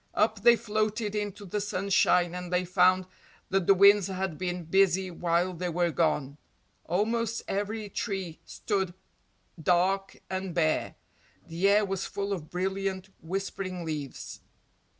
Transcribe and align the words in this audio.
Up 0.15 0.41
they 0.41 0.55
floated 0.55 1.13
into 1.13 1.45
the 1.45 1.61
sunshine 1.61 2.33
and 2.33 2.51
they 2.51 2.65
found 2.65 3.05
that 3.49 3.67
the 3.67 3.75
winds 3.75 4.07
had 4.07 4.35
been 4.35 4.63
busy 4.63 5.11
while 5.11 5.53
they 5.53 5.69
were 5.69 5.91
gone. 5.91 6.39
Almost 6.85 7.43
every 7.47 7.87
tree 7.87 8.39
stood 8.43 8.95
dark 9.61 10.19
and 10.27 10.55
bare 10.55 10.95
the 11.45 11.69
air 11.69 11.85
was 11.85 12.07
full 12.07 12.33
of 12.33 12.49
brilliant, 12.49 13.09
whispering 13.21 13.85
leaves. 13.85 14.39